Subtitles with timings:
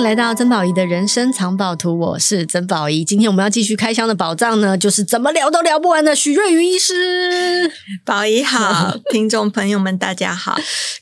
[0.00, 3.04] 迎来到曾宝仪的人生藏宝图，我是曾宝仪。
[3.04, 7.70] 今天我们要继续开箱的宝藏呢，就是怎么聊都聊不完的许瑞宇医师。
[8.02, 10.56] 宝仪好， 听众朋友们大家好。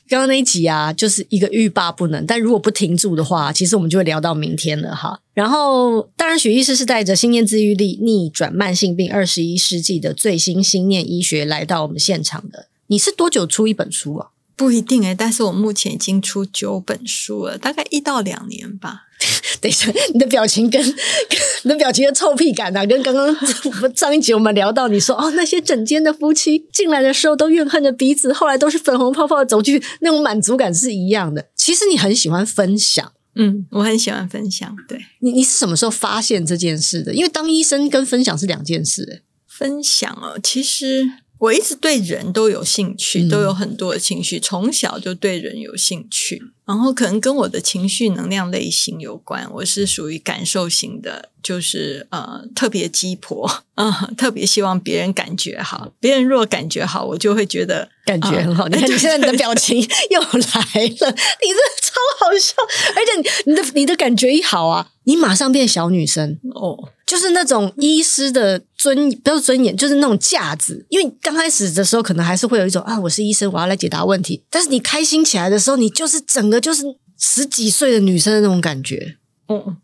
[0.09, 5.21] 刚刚那一集啊，就是一个欲罢不能，但如果不停住的话，其实我们就会聊到明天了哈。
[5.33, 12.67] 然后，当然许医师是带着心念自愈力逆转慢性病二十一世纪的最新心念医学来到我们现场的。
[12.87, 14.27] 你是多久出一本书啊？
[14.59, 19.03] 不一定诶，但是我目前已经出九本书了，大概一到两年吧。
[19.61, 20.95] 等一下，你的表情跟，跟
[21.63, 31.47] 你的表情的臭屁感啊，跟刚刚上一集我们聊到你说哦，那些整间的夫妻进来的时候都怨恨着彼此，后来都是粉红泡泡的走去，那种满足感是一样的。
[31.55, 34.75] 其实你很喜欢分享，嗯，我很喜欢分享。
[34.89, 37.13] 对，你，你是什么时候发现这件事的？
[37.13, 39.21] 因为当医生跟分享是两件事，诶。
[39.47, 41.09] 分享哦，其实。
[41.39, 46.41] 我一直对人都有兴趣，都有很多的情绪，从小就对人有兴趣。
[46.65, 58.65] 然后可能跟我的情绪能量类型有关，我是属于感受型的，就是呃特别鸡婆，嗯，特别希望别人感觉好，别人若感觉好，我就会觉得感觉很好。
[58.65, 62.53] 呃、你看 你现在你的表情又来了，你真的超好笑，
[62.95, 70.85] 而且你的你的感觉一好啊，你马上变小女生哦，就是那种医师的尊不是尊严，就是那种架子。
[70.89, 74.43] 因为刚开始的时候可能还是会有一种啊，我是医生，我要来解答问题。
[74.51, 76.59] 但是你开心起来的时候，你就是整个。
[76.61, 76.83] 就是
[77.17, 79.15] 十几岁的女生的那种感觉，
[79.47, 79.77] 嗯，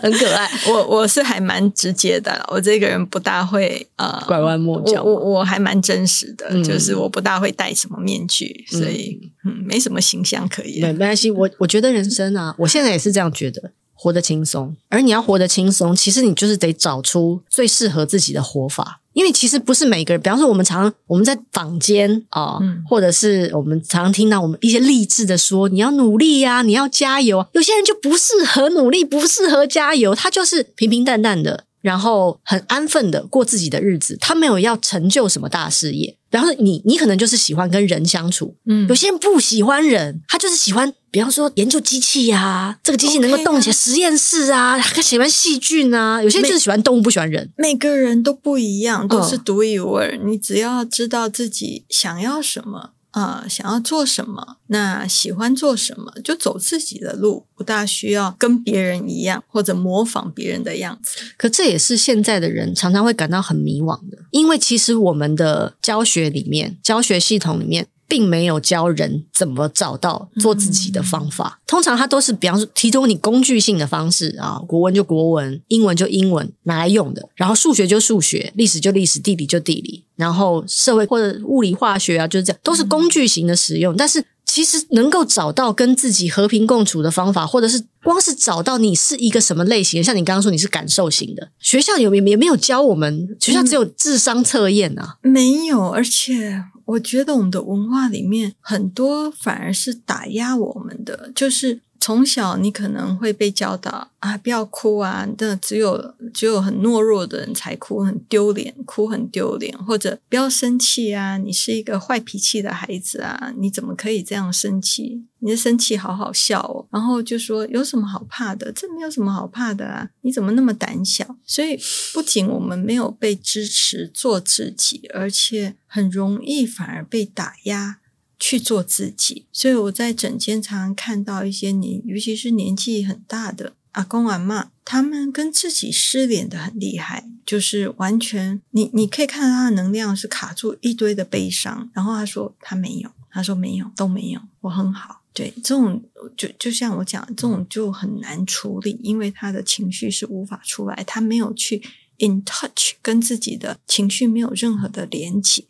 [0.00, 0.50] 很可爱。
[0.68, 10.80] 我我是还蛮直接的，我这个人不大会呃拐弯抹角，我我还蛮真实的，嗯、就是我不大会戴什么面具，所以嗯，嗯，没什么形象可言。
[10.80, 11.30] 对，没关系。
[11.30, 14.76] 我我觉得人生啊，我现在也是这样觉得，活得轻松。
[14.88, 19.00] 而你要活得轻松，其实你就是得找出最适合自己的活法。
[19.14, 27.46] 因为其实不是每个人，比方说我们常常我们在坊间啊，嗯、或者是我们常常听到我们一些励志的说，你要努力呀、啊，你要加油。
[27.52, 36.18] 有些人就不适合努力，不适合加油，他就是平平淡淡的，然后很安分的过自己的日子，他没有要成就什么大事业。
[36.30, 50.10] 然后你，你可能就是喜欢跟人相处，嗯，有些人不喜欢人，他就是喜欢，比方说研究机器呀、啊，这个机器能够动起来，实验室啊，他喜欢细菌啊，有些人就是喜欢动物，不喜欢人，每个人都不一样，都是独一无二。
[50.10, 52.90] 哦、你只要知道自己想要什么。
[53.16, 61.18] 啊、想要做什么，那喜欢做什么，就走自己的路，不大需要跟别人一样或者模仿别人的样子。
[61.38, 67.86] 可这也是现在的人常常会感到很迷惘的，因为其实我们的教学里面，教学系统里面。
[68.08, 71.58] 并没有教人怎么找到做自己的方法。
[71.58, 83.94] 嗯、通常他都是，比方说提供你工具性的方式啊，国文就国文，英文就英文拿来用的，然后数学就数学，历史就历史，地理就地理，然后社会或者物理化学啊，就是这样，都是工具型的使用。
[83.94, 93.36] 嗯、但是其实能够找到跟自己和平共处的方法，或者是光是找到你是一个什么类型的，像你刚刚说你是感受型的，学校有没有也没有教我们？
[93.40, 96.62] 学校只有智商测验啊，嗯、没有，而且。
[96.86, 101.85] 我觉得我们的文化里面很多反而是打压我们的，就是。
[102.00, 115.24] 从小你可能会被教导啊，不要哭啊，那只有只有很懦弱的人才哭，很丢脸，哭很丢脸，或者不要生气啊，你是一个坏脾气的孩子啊，你怎么可以这样生气？
[115.40, 118.72] 你的生气好好笑哦，然后就说有什么好怕的？
[118.72, 121.36] 这没有什么好怕的啊，你怎么那么胆小？
[121.44, 121.78] 所以
[122.12, 127.98] 不仅我们没有被支持做自己，而且很容易反而被打压。
[128.38, 145.22] 去做自己，所以我在诊间常常看到一些年，尤其是年纪很大的阿公阿嬷，他们跟自己失联的很厉害，就是完全你你可以看到他的能量是卡住一堆的悲伤，然后他说他没有，他说没有都没有，我很好。
[145.32, 146.02] 对，这种
[146.34, 151.82] 就就像我讲，这种就很难处理，因为他的情绪是无法出来，他没有去
[152.18, 155.64] in touch，跟自己的情绪没有任何的连接。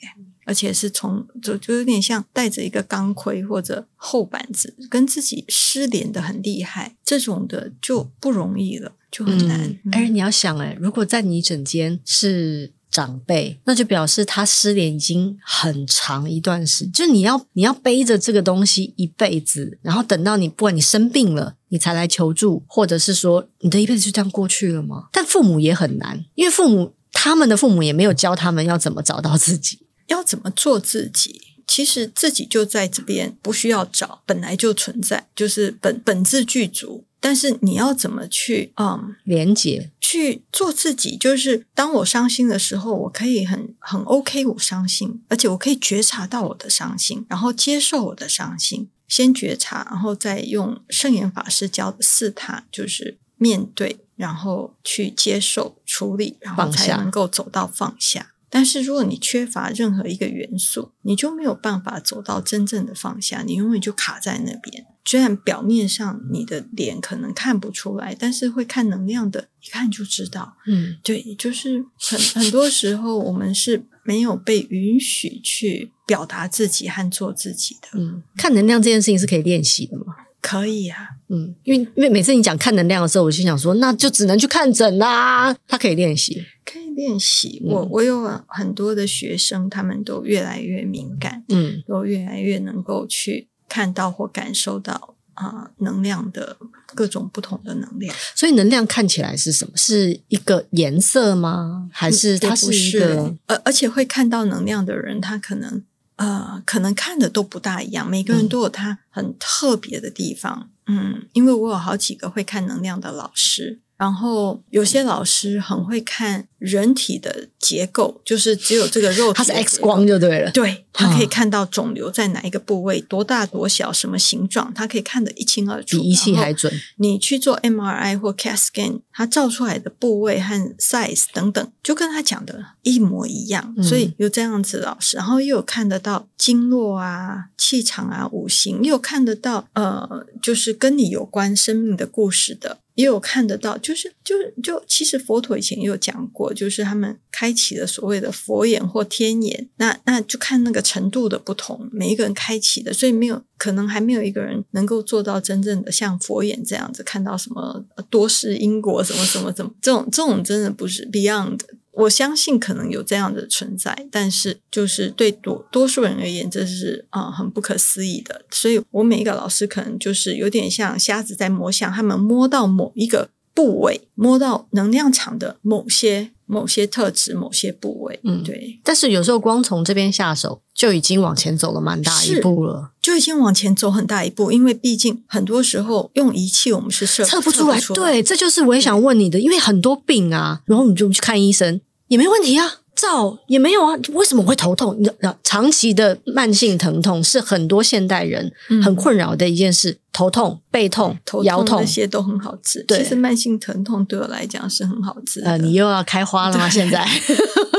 [0.47, 9.61] 而且是从就就有点像带着一个钢盔或者厚板子，跟自己失联的很厉害，这种的就不容易了，就很难。
[9.85, 25.09] 嗯，而你要想，诶，如果在你枕间是长辈，那就表示他失联已经很长一段时间，就你要你要背着这个东西一辈子，然后等到你不管你生病了，你才来求助，或者是说你的一辈子就这样过去了吗？
[25.11, 29.81] 但父母也很难，因为父母他们的父母也没有教他们要怎么找到自己。
[30.07, 31.43] 要怎么做自己？
[31.67, 37.05] 其实自己就在这边，不需要找，本来就存在，就是本本质具足。
[37.19, 41.17] 但是你要怎么去嗯连接去做自己？
[41.17, 48.89] 就是当我伤心的时候，我可以很很 OK，我伤心，而且我可以觉察到我的伤心，然后接受我的伤心。
[49.09, 58.33] 先觉察，然后再用圣严法师教的四塔，就是面对，然后去接受、处理，然后才能够走到放下。
[58.57, 64.87] 但是如果你缺乏任何一个元素，你就没有办法走到真正的放下，你永远就卡在那边。
[65.05, 70.57] 虽然表面上你的脸可能看不出来，但是会看能量的，一看就知道。
[70.67, 77.89] 嗯，对，就是很很多时候我们是没有被允许去表达自己和做自己的。
[77.93, 80.07] 嗯，看能量这件事情是可以练习的吗？
[80.41, 85.55] 可以啊，嗯，因为因为每次你讲看能量的时候，我就想说，那就只能去看诊啦。
[85.69, 87.63] 他可以练习，可以练习。
[87.65, 96.57] 我我有很多的学生，他们都越来越敏感，嗯，都越来越能够去看到或感受到啊、呃、能量的
[96.95, 98.13] 各种不同的能量。
[98.35, 99.73] 所以能量看起来是什么？
[99.77, 101.89] 是一个颜色吗？
[101.93, 103.37] 还是它是一个？
[103.47, 105.85] 而而且会看到能量的人，他可能。
[106.17, 110.71] 呃，可能看的都不大一样，每个人都有他很特别的地方。
[110.87, 113.81] 嗯，嗯，因为我有好几个会看能量的老师。
[113.97, 120.51] 然后有些老师很会看人体的结构，就是只有这个肉体，它是 X 光就对了。
[120.51, 126.73] 对，他可以看到肿瘤在哪一个部位，多大多小，什么形状，他可以看得一清二楚，比仪器还准。
[126.97, 133.75] 你去做 MRI 或 CAT scan，他照出来的部位和 size 等等，就跟他讲的一模一样。
[133.79, 142.81] 嗯、所以有这样子老师，然后又有看得到经络啊、气场啊、五行，又有看得到呃，就是跟你有关生命的故事的。
[142.97, 161.61] 也有看得到，就是就就其实佛陀以前也有讲过，就是他们开启了所谓的佛眼或天眼，那那就看那个程度的不同，每一个人开启的，所以没有可能还没有一个人能够做到真正的像佛眼这样子看到什么多世因果什么什么什么，这种这种真的不是 beyond。
[161.97, 168.43] 我相信可能有这样的存在，但是就是对多多数人而言，这是啊、呃、很不可思议的。
[168.51, 178.21] 所以我每一个老师可能就是有点像瞎子在摸象，他们摸到某一个部位，摸到能量场的某些某些特质、某些部位。
[178.25, 178.79] 嗯，对。
[178.85, 184.53] 但是有时候光从这边下手，就已经往前走了蛮大一步了，就已经往前走很大一步。
[184.53, 187.81] 因为毕竟很多时候用仪器，我们是测测不出来。
[187.95, 191.81] 对，这就是我也想问你的，因为很多病啊，然后你就去看医生。
[192.09, 194.97] 也没问题啊，照也没有啊，为什么会头痛？
[194.99, 195.09] 你
[195.43, 202.85] 长期的慢性疼痛是很多现代人很困扰的一件事，嗯、头痛、背痛、头腰痛那些都很好治。
[202.89, 205.41] 其实慢性疼痛对我来讲是很好治。
[205.43, 206.69] 呃，你又要开花了吗？
[206.71, 207.07] 现在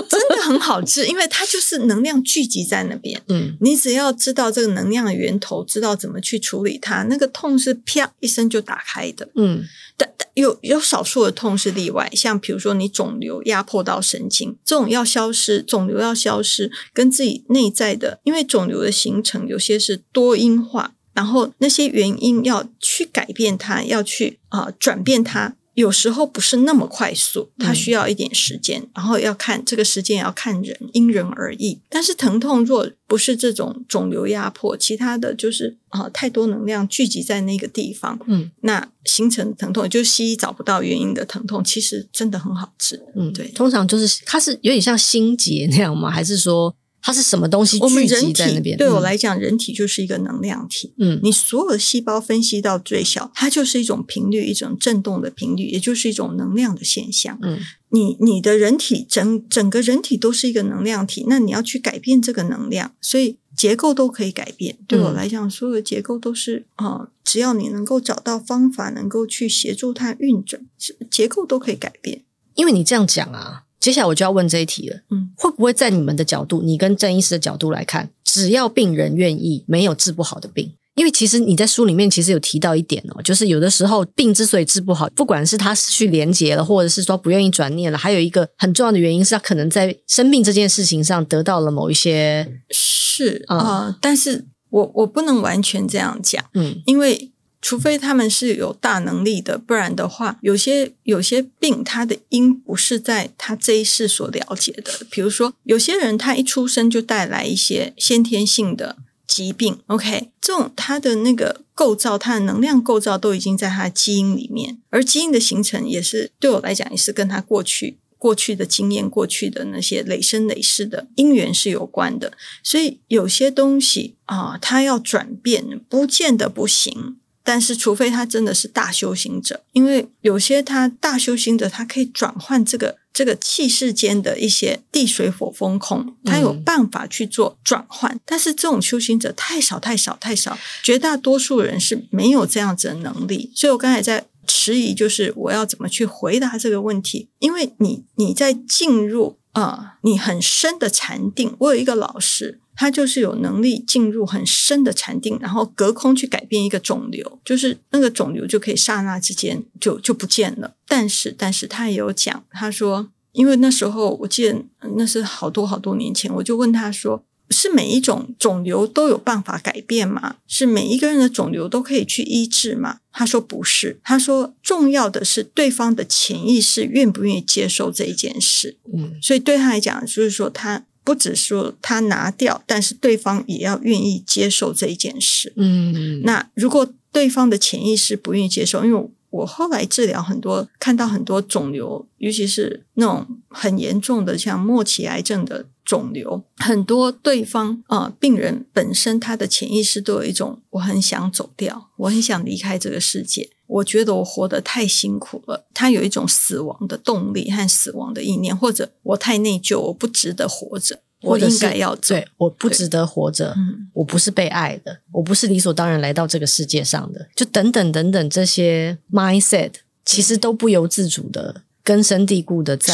[0.48, 3.22] 很好治，因为它就是能量聚集在那边。
[3.28, 9.30] 嗯，你只要知道这个能量的源头，知道怎么去处理它，那个痛是啪一声就打开的。
[9.36, 9.64] 嗯。
[10.00, 25.56] 但但有有少数的痛是例外，像比如说你肿瘤压迫到神经，这种要消失，肿瘤要消失，跟自己内在的，因为肿瘤的形成有些是多因化，然后那些原因要去改变它，要去啊、呃、转变它。
[25.78, 31.80] 有时候不是那么快速，它需要一点时间，嗯、然后要看这个时间也要看人，因人而异。
[31.88, 46.10] 但是疼痛若不是这种肿瘤压迫，其他的就是啊、呃、太多能量聚集在那个地方，嗯，那形成疼痛，就是西医找不到原因的疼痛，其实真的很好治，嗯，对，通常就是它是有点像心结那样吗？
[46.10, 46.76] 还是说？
[47.02, 48.78] 它是什么东西聚集在那边？
[48.78, 50.94] 对我来讲，人体就是一个能量体。
[50.98, 57.40] 嗯，你所有的细胞分析到最小，它就是一种频率，一种震动的频率，也就是一种能量的现象。
[57.42, 64.78] 嗯，你你的人体整整个人体都是一个能量体，那你要去改变这个能量，所以结构都可以改变。
[64.88, 70.62] 对我来讲，所有的结构都是啊、呃，只要你能够找到方法，能够去协助它运转，
[71.10, 72.26] 结构都可以改变。
[72.56, 73.64] 因为你这样讲啊。
[73.80, 80.74] 接下来我就要问这一题了，嗯，会不会在你们的角度，你跟郑医师的角度来看，只要病人愿意，没有治不好的病？
[80.96, 97.32] 因为其实你在书里面其实有提到一点哦，就是有的时候病之所以治不好，不管是他失去连结了，或者是说不愿意转念了，还有一个很重要的原因是他可能在生病这件事情上得到了某一些是啊、嗯呃，但是我我不能完全这样讲，嗯，因为。
[97.62, 104.92] 除非他们是有大能力的，不然的话，有些有些病，它的因不是在他这一世所了解的。
[105.10, 122.34] 比如说，有些人他一出生就带来一些先天性的疾病，OK，这种他的那个构造，他的能量构造都已经在他基因里面，而基因的形成也是对我来讲，也是跟他过去过去的经验、过去的那些累生累世的因缘是有关的。
[122.64, 127.18] 所以有些东西啊，他要转变，不见得不行。
[127.48, 138.14] 但是除非他真的是大修行者，因为有些他大修行者，他可以转换这个这个气世间的一些地水火风空，他有办法去做转换。
[138.14, 143.50] 嗯、但是这种修行者太少太少太少，绝大多数人是没有这样子的能力。
[143.56, 147.30] 所以我刚才在迟疑，就是我要怎么去回答这个问题？
[147.40, 151.56] 因为你你在进入啊、你很深的禅定。
[151.60, 152.60] 我有一个老师。
[152.80, 160.76] 他就是有能力进入很深的禅定，然后隔空去改变一个肿瘤，就是那个肿瘤就可以刹那之间就就不见了。
[160.88, 164.64] 但是，但是他也有讲，他说，因为那时候我记得
[164.96, 170.38] 那是好多好多年前，我就问他说，是每一种肿瘤都有办法改变吗？
[170.48, 173.00] 是每一个人的肿瘤都可以去医治吗？
[173.12, 178.78] 他说不是，他说重要的是对方的潜意识愿不愿意接受这一件事。
[178.94, 180.86] 嗯，所以对他来讲，就是说他。
[181.08, 185.54] 不只说他拿掉，但是对方也要愿意接受这一件事。
[185.56, 203.50] 嗯，那如果对方的潜意识不愿意接受，因为我后来治疗很多，看到很多肿瘤，尤其是那种很严重的，像末期癌症的肿瘤，很多对方啊、呃，病人本身他的潜意识都有一种，我很想走掉，我很想离开这个世界。
[203.68, 212.16] 我觉得我活得太辛苦了，他有一种死亡的动力和死亡的意念，或者我太内疚，我不值得活着，我应该要做。
[212.18, 213.56] 对，我不值得活着，
[213.94, 219.72] 我不是被爱的，我不是理所当然来到这个世界上的，就等等等等这些 mindset，
[220.06, 222.94] 其实都不由自主的根深蒂固的在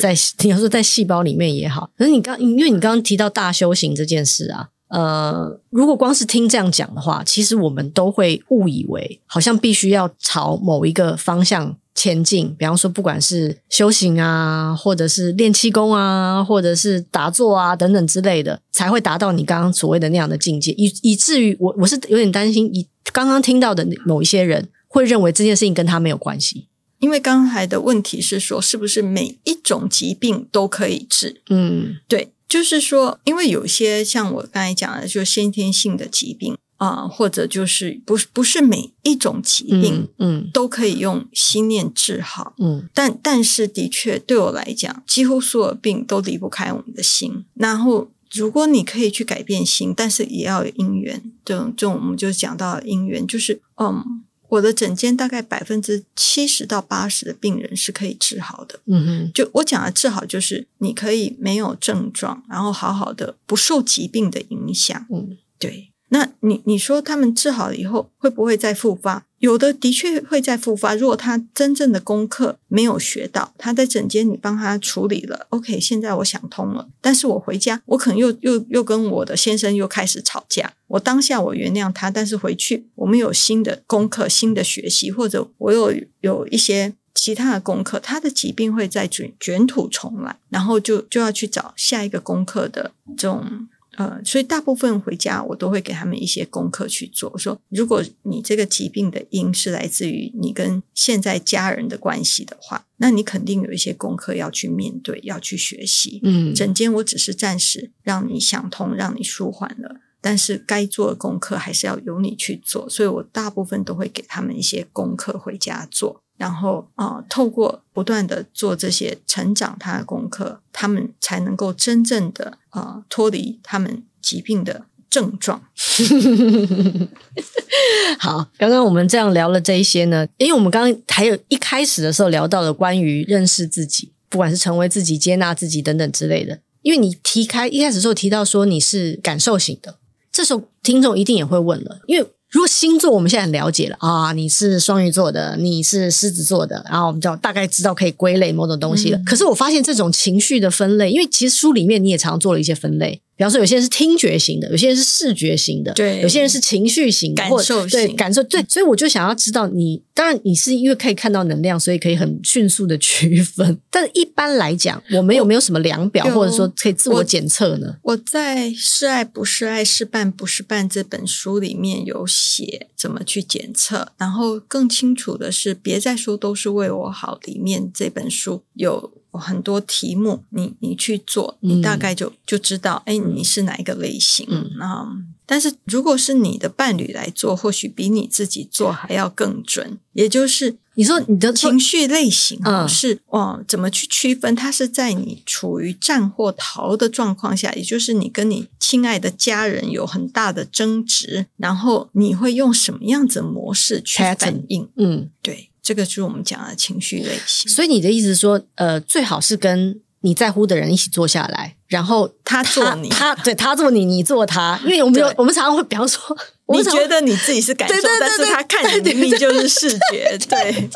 [0.00, 4.68] 在，你要说在细胞里面也好，可是你刚因为你刚刚提到大修行这件事啊。
[4.88, 12.54] 呃，如果光是听这样讲的话，其实我们都会误以为好像必须要朝某一个方向前进。
[12.58, 20.72] 比方说，不管是修行啊，或者是练气功啊，或者是打坐啊等等之类的，才会达到你刚刚所谓的那样的境界。
[20.72, 26.68] 以以至于我我是有点担心，以刚刚听到的某一些人会认为这件事情跟他没有关系。
[26.98, 31.40] 因为刚才的问题是说，是不是每一种疾病都可以治？
[31.50, 32.32] 嗯，对。
[32.48, 47.44] 就是说，因为有些像我刚才讲的，就是先天性的疾病啊、呃，或者就是不是不是每一种疾病，嗯，都可以用心念治好，嗯，但但是的确对我来讲，几乎所有病都离不开我们的心。
[47.54, 54.24] 然后，如果你可以去改变心，但是也要有因缘，这种这种我们就讲到因缘，就是嗯。
[54.52, 58.80] 我的诊间大概百分之七十到八十的病人是可以治好的。
[58.84, 65.06] 嗯哼，就我讲的治好，就是你可以没有症状，然后好好的不受疾病的影响。
[65.10, 65.91] 嗯，对。
[66.12, 69.24] 那你你说他们治好了以后会不会再复发？
[69.38, 70.94] 有的的确会再复发。
[70.94, 76.86] 如果他真正的功课没有学到，他在诊间你帮他处理了，OK，现在我想通了。
[77.00, 80.74] 但是我回家，我可能又又又跟我的先生又开始吵架。
[80.86, 93.66] 我当下我原谅他，但是回去我们有新的功课、新的学习，或者我有有一些其他的功课，他的疾病会再卷卷土重来，然后就就要去找下一个功课的这种。
[93.96, 97.30] 呃，所以大部分回家我都会给他们一些功课去做。
[97.34, 106.20] 我说，如果你这个疾病的因是来自于你跟现在家人的关系的话，那你肯定有一些功课要去面对，要去学习。
[106.22, 112.88] 嗯，整间我只是暂时让你想通，让你舒缓了，但是该做的功课还是要由你去做。
[112.88, 116.21] 所以我大部分都会给他们一些功课回家做。
[116.36, 125.62] 然后啊、透过不断的做这些成长他的功课，他们才能够真正的啊、呃、脱离他们疾病的症状。
[128.18, 136.60] 好，刚刚我们这样聊了这一些呢，因为我们刚刚还有一开始的时候聊到了关于认识自己，不管是成为自己、接纳自己等等之类的。
[136.80, 139.98] 因为你提开一开始的时候提到说你是感受型的，
[140.32, 142.26] 这时候听众一定也会问了，因为。
[142.52, 149.16] 如果星座我们现在很了解了啊，你是双鱼座的，你是狮子座的，然后我们就大概知道可以归类某种东西了。
[149.16, 149.24] 嗯。
[149.24, 153.22] 可是我发现这种情绪的分类，因为其实书里面你也常做了一些分类。
[153.34, 163.78] 比方说，有些人是听觉型的，有些人是视觉型的，对，有些人是情绪型的，感受型，对，感受对，所以我就想要知道你，当然你是因为可以看到能量，所以可以很迅速的区分。
[163.90, 167.96] 但是一般来讲，我们有没有什么量表，或者说可以自我检测呢？
[168.02, 177.38] 我，我在《是爱不是爱，是伴不是伴》这本书里面有写怎么去检测，然后更清楚的是，别再说都是为我好。
[177.44, 179.21] 里面这本书有。
[179.38, 184.46] 很多题目，你你去做，你大概就、嗯、就知道，哎，你是哪一个类型。
[184.50, 189.98] 嗯，嗯，但是如果是你的伴侣来做，或许比你自己做还要更准。
[190.12, 194.54] 也就是你说你的情绪类型是哦，怎么去区分？
[194.54, 198.68] 它是在你处于战或逃的状况下，也就是你跟你。
[198.92, 204.86] 亲爱的家人有很大的争执，然后你会用什么样子的模式去反应？
[204.96, 207.70] 嗯，对，这个就是我们讲的情绪类型。
[207.70, 214.80] 所以你的意思是说，呃，最好是跟你在乎的人一起坐下来，然后他做你，他，他对他做你，你做他。
[214.84, 216.36] 因为我们有，我们常常会，比方说，
[216.72, 220.72] 你觉得你自己是感受，对对对对，但是他看你明明就是视觉，对。
[220.72, 220.90] 对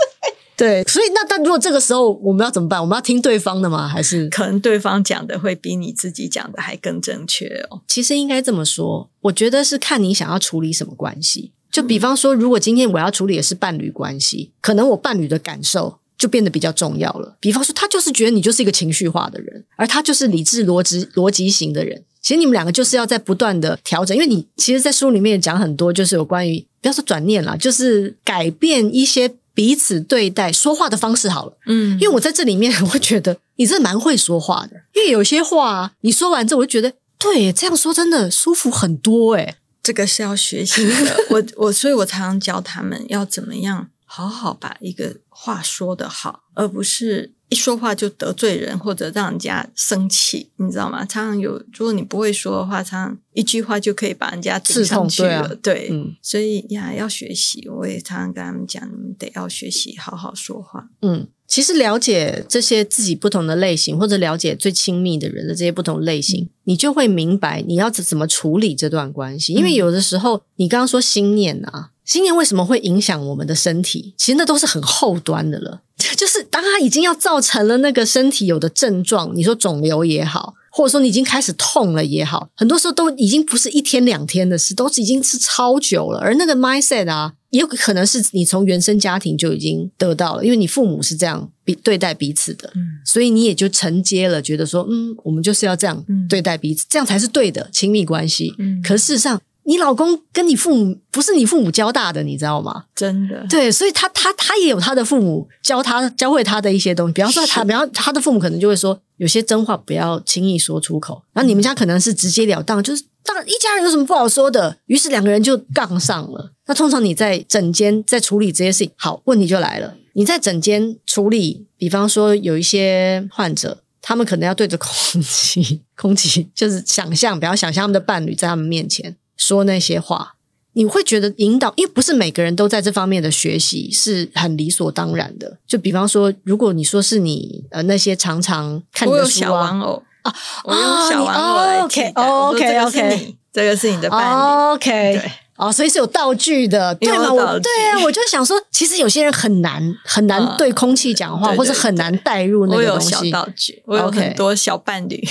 [0.57, 2.81] 对，所以那但如果这个时候我们要怎么办？
[2.81, 3.87] 我们要听对方的吗？
[3.87, 7.83] 还是可能对方讲的会比你自己讲的还更正确哦？
[7.87, 11.53] 其实应该这么说，我觉得是看你想要处理什么关系。
[11.77, 17.37] 就比方说，如果今天我要处理的是伴侣关系，可能我伴侣的感受就变得比较重要了。
[17.39, 22.03] 比方说，他就是觉得你就是一个情绪化的人，而他就是理智逻辑逻辑型的人。
[22.23, 29.35] 其实你们两个就是要在不断的调整，因为你其实，在书里面也讲很多，就是有关于不要说转念啦，就是改变一些。
[29.57, 39.57] 彼此对待说话的方式好了，嗯，因为我在这里面 我会觉得你真的蛮会说话的，因为有些话你说完之后，我就觉得对，这样说真的舒服很多诶。
[39.87, 41.17] 这个是要学习的。
[41.31, 47.33] 我我所以，我常常教他们要怎么样好好把一个话说得好，而不是。
[47.49, 51.05] 一说话就得罪人，或者让人家生气，你知道吗？
[51.05, 55.55] 常常有，如果你不会说的话，常常一句话就可以把人家刺上去了。
[55.63, 57.69] 对，对嗯，所以呀，要学习。
[57.69, 60.89] 我也常常跟他们讲，你们得要学习好好说话。
[61.03, 69.53] 嗯，其实了解这些自己不同的类型，或者了解最亲密的人的这些不同类型，嗯、你就会明白你要怎么处理这段关系。
[69.53, 71.91] 因为有的时候，你刚刚说心念啊。
[72.05, 74.15] 心念为什么会影响我们的身体？
[74.17, 75.83] 其实那都是很后端的了，
[76.17, 86.21] 就是当它已经要造成了那个身体有的症状，你说肿瘤也好，或者说你已经开始痛了也好，很多时候都已经不是一天两天的事，都是已经是超久了。
[86.21, 98.53] 而那个 mindset 啊，也有可能是你从原生家庭就已经得到了，因为你父母是这样比对待彼此的，嗯，所以你也就承接了，觉得说，嗯，我们就是要这样对待彼此，这样才是对的亲密关系。
[98.59, 99.41] 嗯，可事实上。
[99.67, 102.85] 你老公跟你父母不是你父母教大的，你知道吗？
[102.95, 103.45] 真的。
[103.51, 107.13] 对，所以他他他也有他的父母教他教会他的一些东西。
[107.13, 111.21] 比方说他， 比方他的父母可能就会说，有些真话不要轻易说出口。
[111.33, 116.53] 然后你们家可能是直截了当，就是当一家人有什么不好说的，于是两个人就杠上了。
[116.67, 119.97] 那通常你在整间在处理这些事情，好，问题就来了。
[120.13, 129.17] 你在整间处理，比方说有一些患者，他们可能要对着空气， 空气就是想象，不要想象他们的伴侣在他们面前。
[129.37, 130.35] 说那些话，
[130.73, 135.59] 你会觉得引导，因为不是每个人都在这方面的学习是很理所当然的。
[135.67, 142.13] 就比方说，如果你说是你呃那些常常看的书啊，小玩偶啊，我用小玩偶来替代。
[142.23, 144.75] OK OK OK，这个是你的伴侣。
[144.75, 145.46] OK。
[145.59, 145.67] 对。
[145.67, 147.33] 哦，所以是有道具的，对吗？
[147.33, 153.15] 我对啊，我就想说，其实有些人很难很难对空气讲话，或者很难带入那个东西。
[153.15, 155.27] 我有小道具，我有很多小伴侣。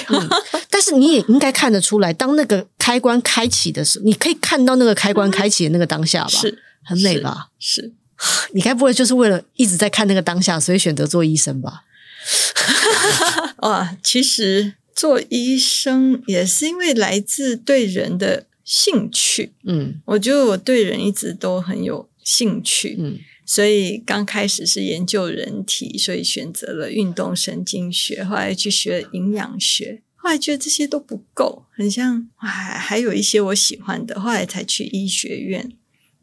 [0.69, 6.29] 但是你也应该看得出来，当那个开关开启的时候，你可以看到那个开关开启的那个当下吧？
[6.29, 7.49] 是很美吧？
[7.59, 7.93] 是，
[8.53, 11.83] 你该不会就是为了一直在看那个当下，所以选择做医生吧？
[13.61, 18.45] 哇，其实做医生也是因为来自对人的。
[18.65, 35.71] 兴趣，嗯，我觉得我对人一直都很有兴趣，嗯，所以刚开始是研究人体，所以选择了运动神经学，后来去学营养学，后来觉得这些都不够，很像，还还有一些我喜欢的，后来才去医学院，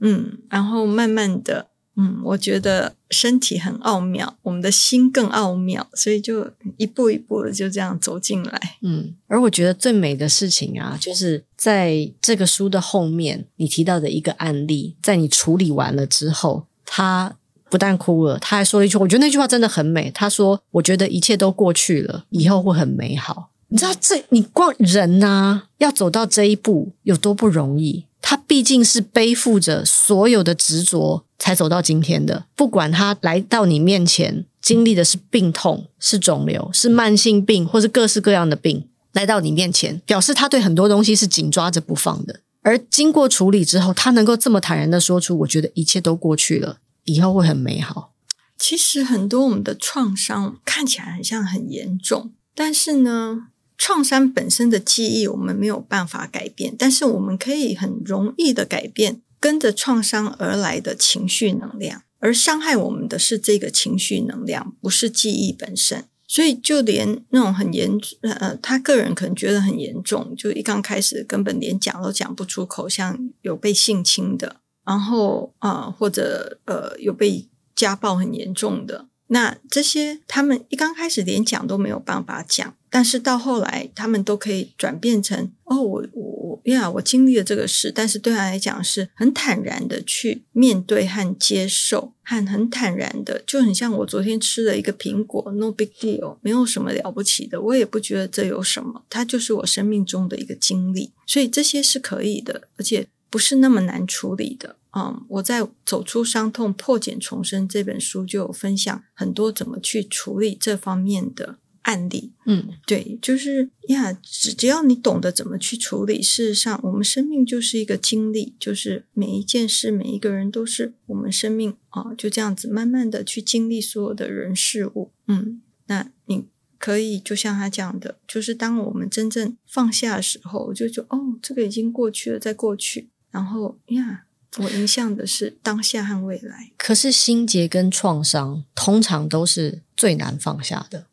[0.01, 1.72] 嗯，然后慢慢的。
[1.97, 8.77] 嗯，我觉得身体很奥妙，我们的心更奥妙，所以就一步一步的就这样走进来。
[8.81, 17.37] 嗯，而我觉得最美的事情啊，就是在这个书的后面，你提到的一个案例，在你处理完了之后，他
[17.69, 20.11] 不但哭了，他还说了一句，我觉得那句话真的很美。
[20.11, 28.05] 他说：“我觉得一切都过去了，以后会很美好。”你知道这，你光人呐、啊，要走到这一步有多不容易？
[28.21, 32.47] 他毕竟是背负着所有的执着才走到今天的。
[32.55, 42.39] 不管他来到你面前经历的是病痛、是肿瘤、是慢性病，或是各式各样的病，来到你面前，表示他对很多东西是紧抓着不放的。
[42.61, 48.13] 而经过处理之后，他能够这么坦然的说出：“我觉得一切都过去了，以后会很美好。”
[48.57, 66.05] 其实很多我们的创伤看起来很像很严重，但是呢，创伤本身的记忆，我们没有办法改变，但是我们可以很容易的改变跟着创伤而来的情绪能量，而伤害我们的是这个情绪能量，不是记忆本身。
[66.29, 79.09] 所以，就连那种很严呃，他个人可能觉得很严重，就一刚开始根本连讲都讲不出口，像有被性侵的，然后啊、呃，或者呃有被家暴很严重的。
[79.27, 104.77] 那这些他们一刚开始连讲都没有办法讲，但是到后来他们都可以转变成哦，我我呀，我经历了这个事，但是对他来讲是很坦然的去面对和接受，和很坦然的，就很像我昨天吃了一个苹果，no big deal，没有什么了不起的，我也不觉得这有什么，它就是我生命中的一个经历，所以这些是可以的，而且不是那么难处理的。
[104.95, 112.33] 嗯，我在《走出伤痛，破茧重生》这本书就有分享很多怎么去处理这方面的案例。
[112.47, 125.13] 嗯，对，就是呀，只只要你懂得怎么去处理，事实上，我们生命就是一个经历，就是每一件事，每一个人都是我们生命啊，就这样子慢慢的去经历所有的人事物。
[125.29, 126.47] 嗯，那你
[126.79, 134.25] 可以就像他讲的，就是当我们真正放下的时候，我就说哦，这个已经过去了，在过去，然后呀。
[134.59, 136.73] 我影响的是当下和未来。
[136.77, 141.07] 可是心结跟创伤通常都是最难放下的。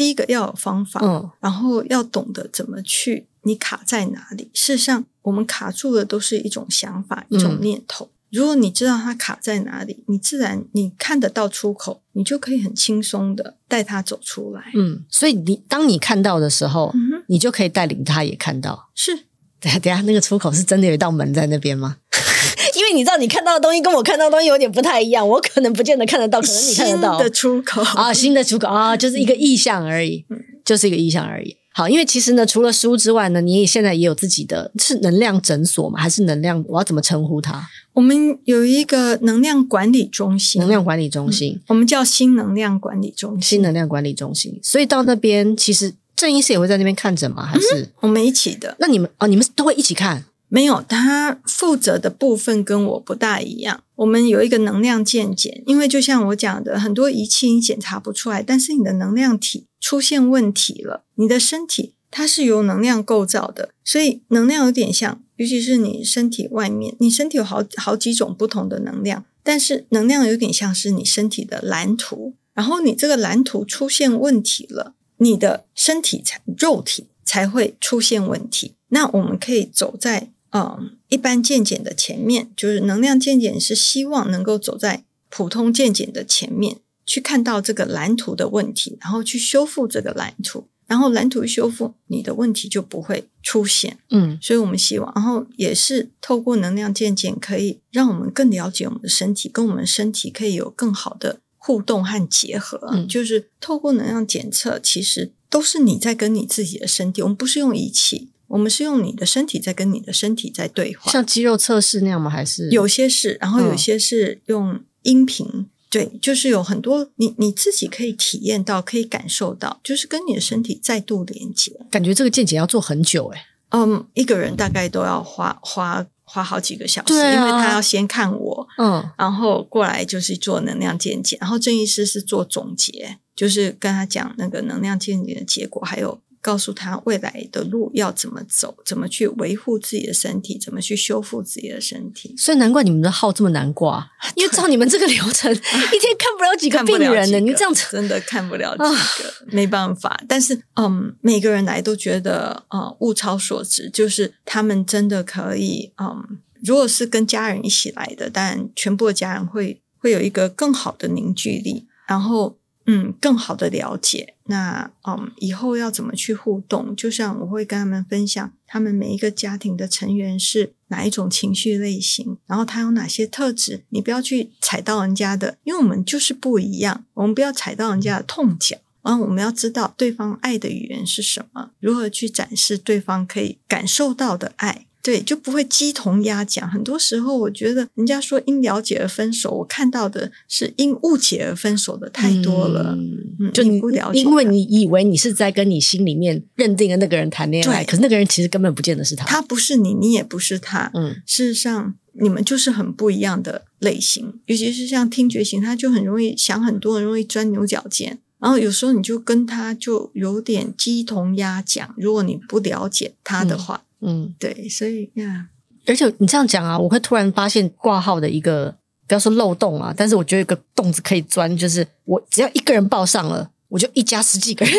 [0.00, 4.50] 第一个要有方法，嗯，然后要懂得怎么去，你卡在哪里？
[4.54, 8.06] 事实上，我们卡住的都是一种想法，一种念头。
[8.06, 14.72] 嗯，如果你知道它卡在哪里，你自然你看得到出口，你就可以很轻松的带它走出来。
[14.74, 18.88] 嗯，所以你当你看到的时候，嗯，你就可以带领他也看到。
[18.94, 19.14] 是，
[19.60, 21.98] 等下等下，那个出口是真的有一道门在那边吗？
[22.92, 27.12] 你知道，你看到的东西跟我看到的东西有点不太一样，我可能不见得看得到，可能你看得到。
[27.12, 31.56] 新的出口啊，新的出口啊，就是一个意向而已，嗯，就是一个意向而已。
[31.72, 36.00] 好，因为其实呢，除了书之外呢，你也现在也有自己的，是能量诊所吗？
[36.00, 36.62] 还是能量？
[36.68, 37.64] 我要怎么称呼它？
[37.92, 44.58] 我们有一个能量管理中心，能量管理中心，嗯，我们叫新能量管理中心，新能量管理中心。
[44.62, 47.46] 所以到那边，其实郑医师也会在那边看诊吗？
[47.46, 48.74] 还是，嗯，我们一起的？
[48.80, 50.24] 那你们哦，你们都会一起看？
[50.52, 53.84] 没有，他负责的部分跟我不大一样。
[53.94, 61.04] 我们有一个能量健检，因为就像我讲的，很多仪器你检查不出来，但是你的能量体出现问题了。
[61.14, 72.34] 你的身体它是由能量构造的，所以能量有点像，尤其是你身体外面，你身体有好好几种不同的能量，但是能量有点像是你身体的蓝图。
[72.54, 78.74] 然后你这个蓝图出现问题了，你的身体才肉体才会出现问题。
[78.88, 80.32] 那我们可以走在。
[80.52, 93.98] 嗯，一般健检的前面，就是能量健检是希望能够走在普通健检的前面，去看到这个蓝图的问题，然后去修复这个蓝图，然后蓝图修复，你的问题就不会出现。
[94.10, 102.90] 嗯，所以我们希望，然后也是透过能量健检，可以让我们更了解我们的身体，跟我们身体可以有更好的互动和结合。
[102.92, 108.30] 嗯，就是透过能量检测，其实都是你在跟你自己的身体，我们不是用仪器。
[108.50, 112.28] 我们是用你的身体在跟你的身体在对话，像肌肉测试那样吗？
[112.28, 121.72] 还是有些是，然后有些是用音频，嗯、对，就是有很多你你自己可以体验到，可以感受到，就是跟你的身体再度连接。
[121.92, 136.20] 感觉这个见解要做很久诶，嗯，一个人大概都要花花花好几个小时，啊、因为他要先看我，嗯，然后过来就是做能量见解，然后郑医师是做总结，就是跟他讲那个能量见解的结果，还有。
[136.42, 142.34] 告诉他未来的路要怎么走，怎么去维护自己的身体，怎么去修复自己的身体。
[142.36, 147.38] 所以难怪你们的号这么难挂， 因为照你们这个流程， 一天看不了几个病人呢。
[147.40, 150.20] 你这样子真的看不了几个，没办法。
[150.26, 162.56] 但是，嗯，每个人来都觉得，呃，物超所值，就是他们真的可以，嗯，如果是跟家人一起来的，当然全部的家人会会有一个更好的凝聚力，然后。
[162.92, 166.96] 嗯，更好的了解，那嗯，以后要怎么去互动？
[166.96, 178.76] 就像我会跟他们分享，他们每一个家庭的成员是哪一种情绪类型，然后他有哪些特质，你不要去踩到人家的，因为我们就是不一样，我们不要踩到人家的痛脚。
[179.02, 184.86] 然后我们要知道对方爱的语言是什么，如何去展示对方可以感受到的爱。
[185.02, 186.68] 对，就不会鸡同鸭讲。
[186.70, 192.94] 很多时候，我觉得人家说因了解而分手，我看到的是因误解而分手的太多了。
[193.40, 199.24] 嗯，就你不了解，因为你以为你是在跟你心里面认定的那个人谈恋爱，可是那个人其实根本不见得是他。
[199.24, 200.90] 他不是你，你也不是他。
[200.94, 204.40] 嗯，事实上，你们就是很不一样的类型。
[204.46, 208.18] 尤其是像听觉型，他就很容易想很多，很容易钻牛角尖。
[208.40, 211.94] 然后有时候你就跟他就有点鸡同鸭讲。
[211.96, 213.76] 如果你不了解他的话。
[213.76, 215.48] 嗯嗯，对，所以呀，
[215.84, 218.74] 而且你这样讲啊，我会突然发现挂号的一个，
[219.06, 224.74] 不要说漏洞啊，但是我觉得有个洞子可以钻，就是我只要一个人报上了，我就一家十几个人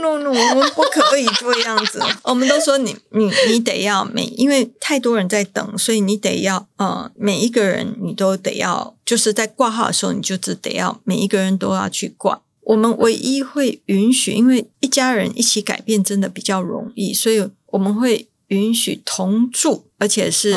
[0.00, 2.00] no no no，我们不可以这样子。
[2.24, 12.40] 我们都说你你你得要每，因为太多人在等，所以你得要呃，每一个人你都得要，就是在挂号的时候，你就只得要每一个人都要去挂。
[12.62, 20.54] 我们唯一会允许，因为一家人一起改变真的比较容易，所以我们会允许同住，而且是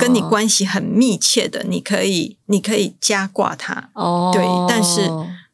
[0.00, 5.10] 跟你关系很密切的，你可以你可以加挂他哦，对，但是。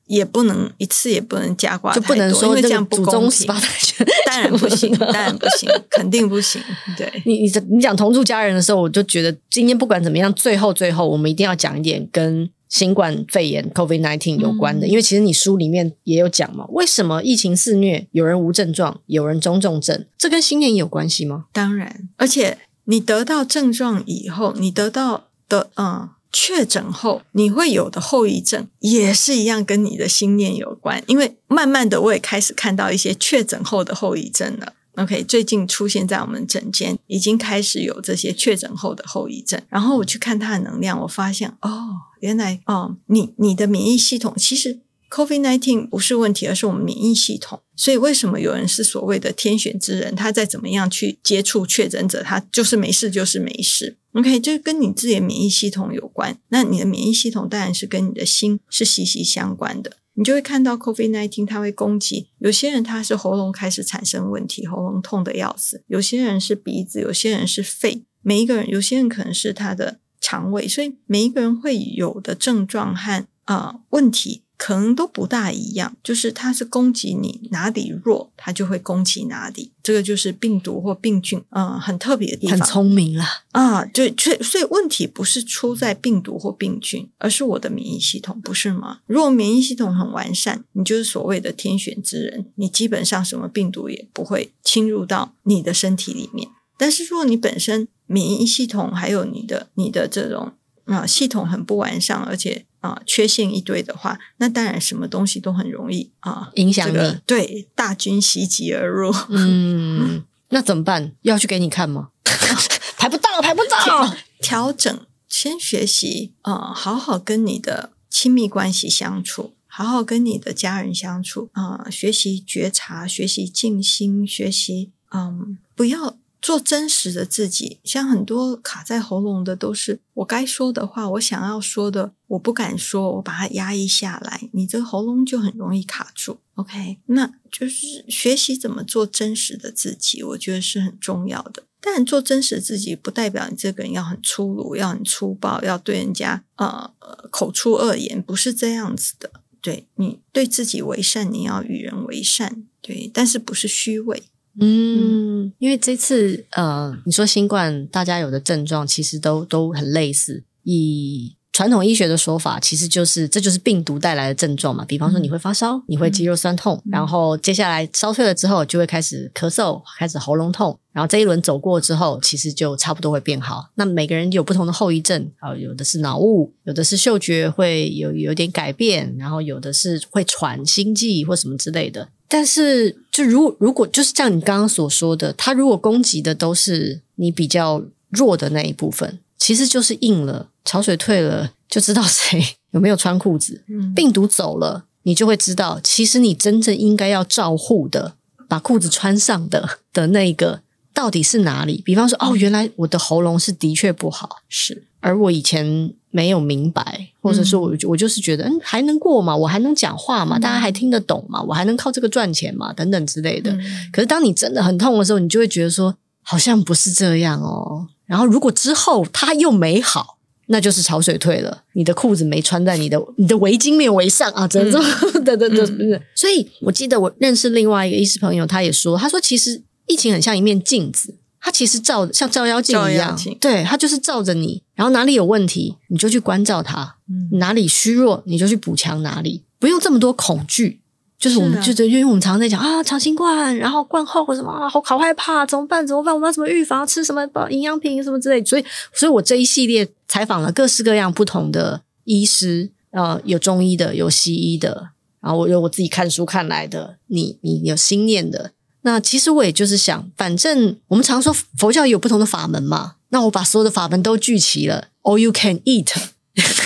[0.09, 3.47] 也不能一次也不能加挂，就不能说这样不公平。
[4.27, 6.61] 当然不行，当然不行，肯定不行。
[6.97, 21.47] 对你，你你讲同住家人的时候，我就觉得今天不管怎么样，最后最后我们一定要讲一点跟新冠肺炎 （COVID-19） 有关的，嗯、因为其实你书里面也有讲嘛，为什么疫情肆虐，有人无症状，有人中重症，这跟新年有关系吗？
[21.53, 26.09] 当然，而且你得到症状以后，你得到的嗯。
[26.33, 31.03] 确诊后你会有的后遗症也是一样，跟你的心念有关。
[31.07, 34.75] 因为慢慢的，我也开始看到一些确诊后的后遗症了。
[34.97, 39.63] OK，最近出现在我们诊间，已经开始有这些确诊后的后遗症。
[39.69, 41.89] 然后我去看他的能量，我发现哦，
[42.21, 44.81] 原来哦，你你的免疫系统其实
[45.11, 47.61] COVID-19 不是问题，而是我们免疫系统。
[47.75, 50.15] 所以为什么有人是所谓的天选之人？
[50.15, 53.97] 他再怎么样去接触确诊者，他就是没事，就是没事。
[54.13, 56.37] OK，就是跟你自己的免疫系统有关。
[56.49, 59.93] 那你的免疫系统当然是跟你的心是息息相关的。
[60.15, 70.67] 你就会看到 COVID-19，它会攻击有些人，他是喉咙开始产生问题，喉咙痛得要死；有些人是鼻子，有些人是肺，每一个人，有些人可能是他的肠胃。
[70.67, 74.43] 所以每一个人会有的症状和、呃、问题。
[74.59, 79.71] 可能都不大一样，就是它是攻击你哪里弱，它就会攻击哪里。
[79.83, 82.59] 这个就是病毒或病菌，嗯，很特别的地方。
[82.59, 88.99] 很聪明了啊，对，确，所以问题不是出在病毒或病菌，而是我的免疫系统，不是吗？
[89.07, 96.49] 如果免疫系统很完善，你就是所谓的天选之人，你基本上什么病毒也不会侵入到你的身体里面。
[96.77, 100.53] 但是如果你本身免疫系统还有你的你的这种
[100.89, 106.93] 啊系统很不完善，而且啊，缺陷一堆的话，那当然什么东西都很容易啊影响你。
[106.93, 109.15] 这个、对，大军袭击而入。
[109.29, 111.13] 嗯， 那怎么办？
[111.23, 112.11] 要去给你看吗？
[112.97, 114.17] 排不到，排不到。
[114.41, 126.17] 调整，先学习啊，好好跟你的亲密关系相处，好好跟你的家人相处啊，学习觉察，学习静心，学习嗯，不要。
[126.41, 136.39] 做真实的自己，像很多卡在喉咙的，都是我该说的话，我想要说的，我不敢说，我把它压抑下来，你这喉咙就很容易卡住。
[136.55, 141.65] OK，那就是学习怎么做真实的自己，我觉得是很重要的。
[141.81, 146.93] 但做真实的自己，不代表你这个人要很粗鲁，要很粗暴，要对人家呃
[147.31, 149.31] 口出恶言，不是这样子的。
[149.61, 154.23] 对，你对自己为善，你要与人为善，对，但是不是虚伪。
[154.61, 160.45] 嗯，因为这次呃，你说新冠，大家有的症状其实都都很类似。
[160.65, 164.85] 以传统医学的说法，其实就是这就是病毒带来的症状嘛。
[164.85, 170.79] 比方说，你会发烧，你会肌肉酸痛，嗯、然后接下来烧退了之后，就会开始咳嗽，开始喉咙痛。
[170.93, 173.71] 然后这一轮走过之后，其实就差不多会变好。
[173.75, 182.09] 那每个人有不同的后遗症啊，有的是脑雾，有的是嗅觉会有有点改变，然后有的是会喘、心悸或什么之类的。
[182.29, 193.63] 但是，就如如果就是像你刚刚所说的，他如果攻击的都是你比较弱的那一部分，其实就是硬了，潮水退了，就知道谁有没有穿裤子。
[193.69, 198.15] 嗯，病毒走了，你就会知道，其实你真正应该要照护的，
[198.47, 200.61] 把裤子穿上的的那个
[200.93, 201.81] 到底是哪里？
[201.85, 205.95] 比方说，哦，原来我的喉咙是的确不好，是，而我以前。
[206.19, 209.37] 没有明白，或者说我我就是觉得，嗯，还能过吗？
[209.37, 210.37] 我还能讲话吗？
[210.37, 211.41] 大家还听得懂吗？
[211.47, 212.73] 我还能靠这个赚钱吗？
[212.73, 213.57] 等等之类的。
[213.93, 217.87] 可是当你真的很痛的时候，你就会觉得说，好像不是这样哦。
[218.05, 224.81] 然后如果之后它又没好，那就是潮水退了，你的裤子没穿在你的，你的围巾没有围上啊，真的，
[225.25, 226.03] 对对对，对。
[226.17, 231.15] 所以我记得我认识另外一个医师朋友，他也说，他说其实疫情很像一面镜子。
[231.41, 240.79] 它其实照像照妖镜一样，对，它就是照着你，然后哪里有问题，你就去关照它；嗯、哪里虚弱，你就去补强哪里，不用这么多恐惧。
[241.19, 245.85] 就是我们就是因为我们常常在讲啊，长新冠，然后冠后什么啊，好好害怕，怎么办？
[245.85, 246.15] 怎么办？
[246.15, 246.87] 我们要怎么预防？
[246.87, 248.45] 吃什么营养品什么之类。
[248.45, 258.53] 所以，所以我这一系列采访了各式各样不同的医师，呃，有中医的，有西医的，然后我有我自己看书看来的，你你有心念的。
[258.91, 265.93] 那其实我也就是想，反正我们常说佛教有不同的法门嘛，那我把所有的法门都聚齐了，all you can eat，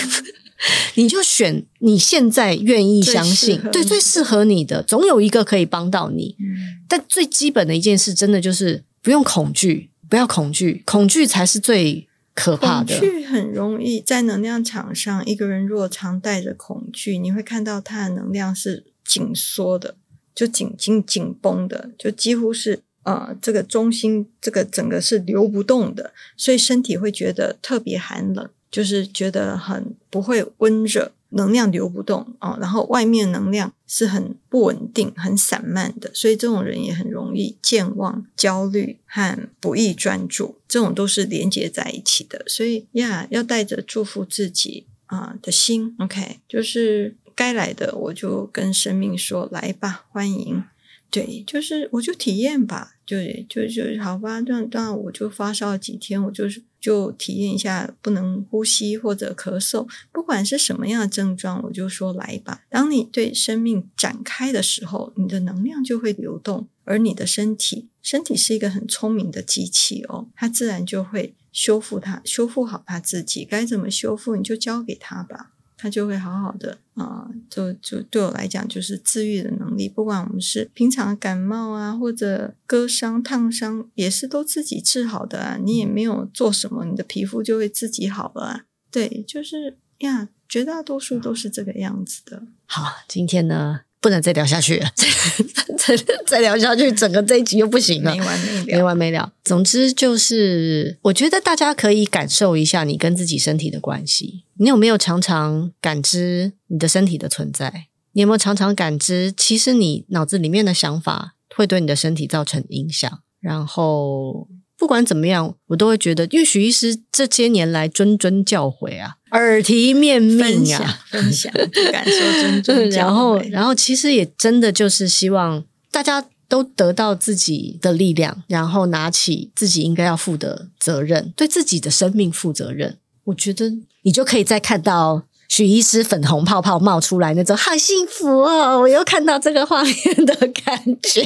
[0.95, 6.37] 你就选你现在愿意相信，对，最适合你的，总有一个可以帮到你。
[6.39, 12.97] 嗯、但最基本的一件事，真的就是不用恐惧，不要恐惧，恐惧才是最可怕的。
[12.97, 19.97] 恐惧很容易在能量场上，一个人若常带着恐惧，你会看到他的能量是紧缩的，
[20.35, 28.49] 就紧紧紧绷的，就几乎是呃，这个中心这个整个是流不动的，所以身体会觉得特别寒冷。
[28.73, 42.43] 就是觉得很不会温热，能量流不动、哦，然后外面能量是很不稳定、很散漫的，所以这种人也很容易健忘、焦虑和不易专注，这种都是连接在一起的。
[42.47, 50.63] 所以呀，要带着祝福自己啊的心，OK，就是该来的，我就跟生命说来吧，欢迎。
[51.09, 53.17] 对，就是我就体验吧，就
[53.47, 54.41] 就就好吧。
[54.41, 62.63] 当然，我就发烧几天，我就是就体验一下不能呼吸或者咳嗽，不管是什么样的症状，我就说来吧。
[62.67, 73.45] 当你对生命展开的时候，你的能量就会流动，而你的身体，身体是一个很聪明的机器哦，它自然就会修复它，修复好它自己。
[73.45, 75.51] 该怎么修复，你就交给它吧。
[75.83, 79.89] 他就会好好的啊，就就对我来讲就是自愈的能力。
[79.89, 85.57] 不管我们是平常感冒啊，或者割伤、烫伤，也是都自己治好的啊。
[85.61, 88.65] 你也没有做什么，你的皮肤就会自己好了啊。
[88.89, 92.43] 对，就是呀，绝大多数都是这个样子的。
[92.65, 94.91] 好，今天呢，不能再聊下去了，
[95.79, 95.95] 再
[96.27, 99.31] 再聊下去，整个这一集又不行了，没完没了，没完没了。
[99.45, 104.43] 总之就是，我觉得大家可以感受一下你跟自己身体的关系。
[104.57, 107.87] 你有没有常常感知你的身体的存在？
[108.11, 113.21] 你有没有常常感知，其实你脑子里面的想法会对你的身体造成影响？
[113.39, 114.49] 然后。
[114.83, 122.99] 不管怎么样，我都会觉得，因为许医师这些年来谆谆教诲啊，耳提面命啊，分享，分享不敢说谆谆教诲。
[122.99, 132.97] 然后，然后其实也真的就是希望大家都得到自己的力量，然后拿起自己应该要负的责任，对自己的生命负责任。
[133.23, 138.79] 我觉得你就可以再看到许医师粉红泡泡冒出来那种，好幸福哦！
[138.79, 139.93] 我又看到这个画面
[140.25, 141.21] 的感觉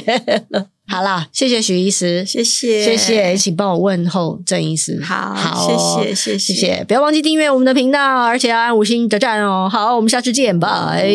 [0.50, 0.66] 了。
[0.86, 5.02] 好啦，谢谢许医师，谢谢，谢谢，请帮我问候郑医师。
[5.02, 9.66] 好，好哦、谢谢，谢谢，谢谢，不要忘记订阅我们的频道，而且要按五星的赞哦。
[9.72, 11.08] 好，我们下次见，拜。